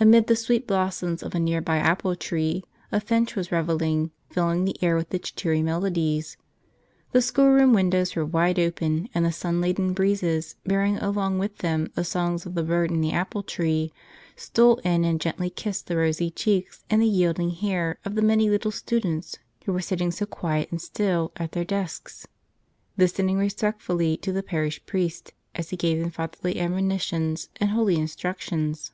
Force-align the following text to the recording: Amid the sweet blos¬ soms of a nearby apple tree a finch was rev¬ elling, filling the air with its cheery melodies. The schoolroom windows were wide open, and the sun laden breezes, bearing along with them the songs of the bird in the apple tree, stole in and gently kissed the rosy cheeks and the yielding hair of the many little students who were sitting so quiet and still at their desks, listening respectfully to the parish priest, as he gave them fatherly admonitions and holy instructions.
Amid 0.00 0.28
the 0.28 0.36
sweet 0.36 0.68
blos¬ 0.68 0.92
soms 0.92 1.24
of 1.24 1.34
a 1.34 1.40
nearby 1.40 1.78
apple 1.78 2.14
tree 2.14 2.62
a 2.92 3.00
finch 3.00 3.34
was 3.34 3.48
rev¬ 3.48 3.68
elling, 3.68 4.12
filling 4.30 4.64
the 4.64 4.76
air 4.80 4.94
with 4.94 5.12
its 5.12 5.32
cheery 5.32 5.60
melodies. 5.60 6.36
The 7.10 7.20
schoolroom 7.20 7.72
windows 7.72 8.14
were 8.14 8.24
wide 8.24 8.60
open, 8.60 9.08
and 9.12 9.24
the 9.24 9.32
sun 9.32 9.60
laden 9.60 9.94
breezes, 9.94 10.54
bearing 10.64 10.98
along 10.98 11.40
with 11.40 11.58
them 11.58 11.90
the 11.96 12.04
songs 12.04 12.46
of 12.46 12.54
the 12.54 12.62
bird 12.62 12.92
in 12.92 13.00
the 13.00 13.10
apple 13.10 13.42
tree, 13.42 13.92
stole 14.36 14.76
in 14.84 15.04
and 15.04 15.20
gently 15.20 15.50
kissed 15.50 15.88
the 15.88 15.96
rosy 15.96 16.30
cheeks 16.30 16.84
and 16.88 17.02
the 17.02 17.06
yielding 17.08 17.50
hair 17.50 17.98
of 18.04 18.14
the 18.14 18.22
many 18.22 18.48
little 18.48 18.70
students 18.70 19.36
who 19.64 19.72
were 19.72 19.80
sitting 19.80 20.12
so 20.12 20.26
quiet 20.26 20.70
and 20.70 20.80
still 20.80 21.32
at 21.34 21.50
their 21.50 21.64
desks, 21.64 22.24
listening 22.96 23.36
respectfully 23.36 24.16
to 24.18 24.30
the 24.30 24.44
parish 24.44 24.80
priest, 24.86 25.32
as 25.56 25.70
he 25.70 25.76
gave 25.76 25.98
them 25.98 26.12
fatherly 26.12 26.60
admonitions 26.60 27.48
and 27.56 27.70
holy 27.70 27.96
instructions. 27.96 28.92